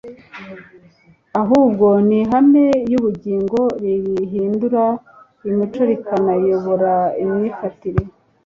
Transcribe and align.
ahubwo 1.41 1.87
ni 2.07 2.15
ihame 2.21 2.65
iy'ubugingo 2.87 3.61
rihindura 4.19 4.85
imico 5.49 5.81
rikanayobora 5.89 6.93
imyifatire. 7.23 8.01